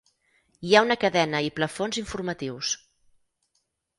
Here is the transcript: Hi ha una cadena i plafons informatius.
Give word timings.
Hi 0.67 0.71
ha 0.77 0.81
una 0.85 0.95
cadena 1.03 1.41
i 1.49 1.51
plafons 1.59 2.01
informatius. 2.03 2.75